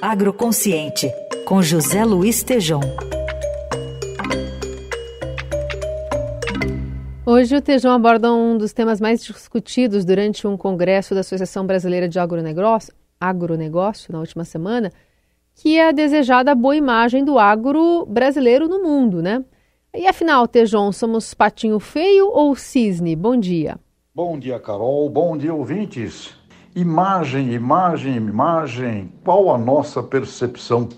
[0.00, 1.12] Agroconsciente,
[1.44, 2.80] com José Luiz Tejom.
[7.26, 12.08] Hoje o Tejão aborda um dos temas mais discutidos durante um congresso da Associação Brasileira
[12.08, 14.92] de Agronegócio, agronegócio na última semana,
[15.54, 19.44] que é a desejada boa imagem do agro brasileiro no mundo, né?
[19.94, 23.16] E afinal, Tejon, somos patinho feio ou cisne?
[23.16, 23.78] Bom dia.
[24.14, 25.10] Bom dia, Carol.
[25.10, 26.37] Bom dia, ouvintes.
[26.78, 29.12] Imagem, imagem, imagem.
[29.24, 30.88] Qual a nossa percepção?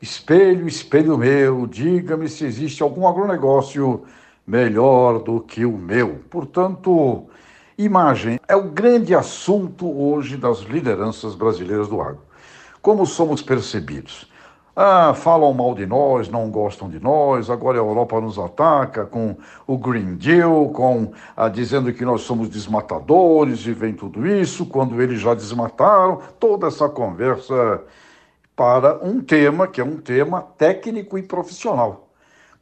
[0.00, 4.04] Espelho, espelho meu, diga-me se existe algum agronegócio
[4.46, 6.20] melhor do que o meu.
[6.30, 7.26] Portanto,
[7.76, 12.22] imagem é o grande assunto hoje das lideranças brasileiras do agro.
[12.80, 14.26] Como somos percebidos?
[14.74, 19.36] Ah, falam mal de nós, não gostam de nós, agora a Europa nos ataca com
[19.66, 25.02] o Green Deal, com ah, dizendo que nós somos desmatadores e vem tudo isso, quando
[25.02, 27.82] eles já desmataram, toda essa conversa
[28.54, 32.08] para um tema que é um tema técnico e profissional,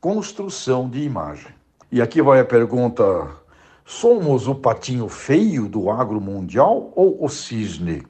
[0.00, 1.52] construção de imagem.
[1.92, 3.28] E aqui vai a pergunta:
[3.84, 8.02] somos o patinho feio do agro mundial ou o cisne?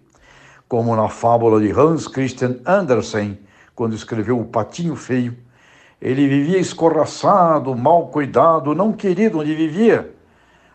[0.68, 3.38] Como na fábula de Hans Christian Andersen,
[3.78, 5.38] quando escreveu O Patinho Feio.
[6.02, 10.12] Ele vivia escorraçado, mal cuidado, não querido onde vivia.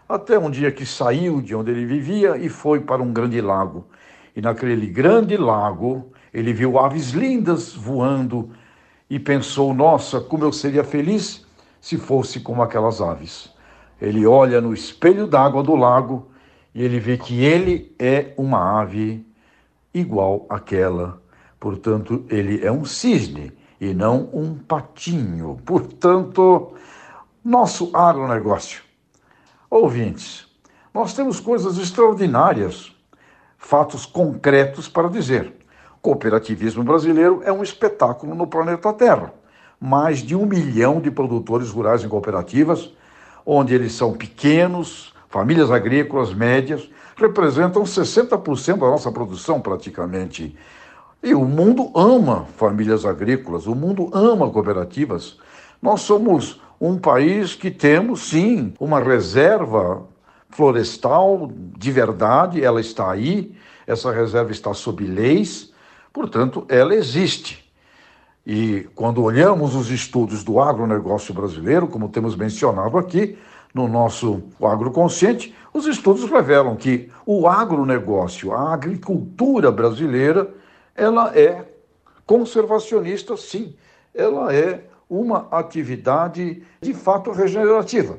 [0.07, 3.85] Até um dia que saiu de onde ele vivia e foi para um grande lago.
[4.33, 8.51] E naquele grande lago, ele viu aves lindas voando
[9.09, 11.45] e pensou: nossa, como eu seria feliz
[11.81, 13.53] se fosse como aquelas aves.
[14.01, 16.31] Ele olha no espelho d'água do lago
[16.73, 19.25] e ele vê que ele é uma ave
[19.93, 21.21] igual àquela
[21.63, 25.57] Portanto, ele é um cisne e não um patinho.
[25.65, 26.73] Portanto,
[27.41, 28.81] nosso agronegócio.
[29.69, 30.45] Ouvintes,
[30.93, 32.93] nós temos coisas extraordinárias,
[33.57, 35.53] fatos concretos para dizer.
[36.01, 39.33] Cooperativismo brasileiro é um espetáculo no planeta Terra.
[39.79, 42.91] Mais de um milhão de produtores rurais em cooperativas,
[43.45, 50.57] onde eles são pequenos, famílias agrícolas médias, representam 60% da nossa produção praticamente.
[51.23, 55.37] E o mundo ama famílias agrícolas, o mundo ama cooperativas.
[55.81, 60.03] Nós somos um país que temos, sim, uma reserva
[60.49, 63.55] florestal de verdade, ela está aí,
[63.87, 65.73] essa reserva está sob leis,
[66.11, 67.71] portanto, ela existe.
[68.45, 73.37] E quando olhamos os estudos do agronegócio brasileiro, como temos mencionado aqui,
[73.73, 80.53] no nosso agroconsciente, os estudos revelam que o agronegócio, a agricultura brasileira,
[80.95, 81.65] ela é
[82.25, 83.75] conservacionista, sim.
[84.13, 88.17] Ela é uma atividade de fato regenerativa.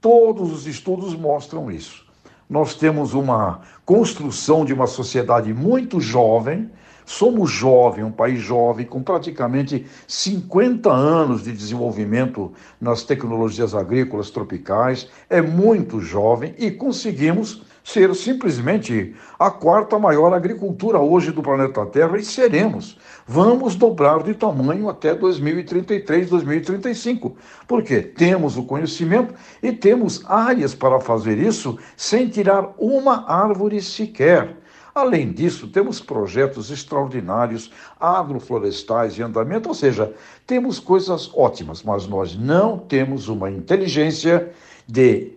[0.00, 2.06] Todos os estudos mostram isso.
[2.48, 6.70] Nós temos uma construção de uma sociedade muito jovem,
[7.04, 15.08] somos jovem, um país jovem, com praticamente 50 anos de desenvolvimento nas tecnologias agrícolas tropicais,
[15.28, 22.18] é muito jovem e conseguimos ser simplesmente a quarta maior agricultura hoje do planeta Terra
[22.18, 22.98] e seremos.
[23.26, 27.34] Vamos dobrar de tamanho até 2033, 2035.
[27.66, 29.32] Porque temos o conhecimento
[29.62, 34.54] e temos áreas para fazer isso sem tirar uma árvore sequer.
[34.94, 40.12] Além disso, temos projetos extraordinários, agroflorestais em andamento, ou seja,
[40.46, 44.52] temos coisas ótimas, mas nós não temos uma inteligência
[44.86, 45.32] de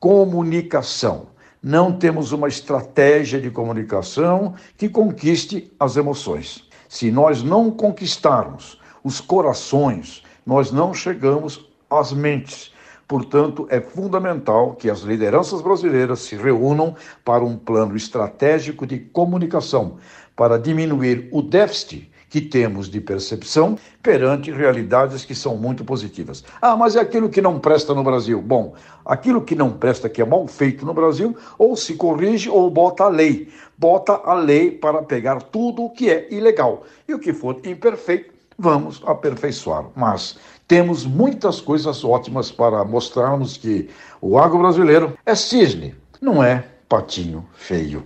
[0.00, 1.35] comunicação
[1.66, 6.62] não temos uma estratégia de comunicação que conquiste as emoções.
[6.88, 12.72] Se nós não conquistarmos os corações, nós não chegamos às mentes.
[13.08, 16.94] Portanto, é fundamental que as lideranças brasileiras se reúnam
[17.24, 19.96] para um plano estratégico de comunicação
[20.36, 26.44] para diminuir o déficit que temos de percepção perante realidades que são muito positivas.
[26.60, 28.42] Ah, mas é aquilo que não presta no Brasil.
[28.42, 32.70] Bom, aquilo que não presta, que é mal feito no Brasil, ou se corrige ou
[32.70, 33.48] bota a lei.
[33.78, 36.84] Bota a lei para pegar tudo o que é ilegal.
[37.08, 39.86] E o que for imperfeito, vamos aperfeiçoar.
[39.94, 43.88] Mas temos muitas coisas ótimas para mostrarmos que
[44.20, 48.02] o agro brasileiro é cisne, não é patinho feio.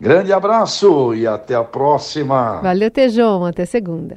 [0.00, 2.60] Grande abraço e até a próxima.
[2.62, 3.44] Valeu, Tejão.
[3.44, 4.16] Até segunda.